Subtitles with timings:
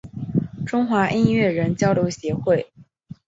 [0.65, 2.73] 中华音乐人交流协会